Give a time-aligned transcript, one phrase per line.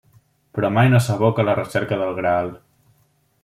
[0.57, 2.53] Però mai no s'evoca la recerca del Graal.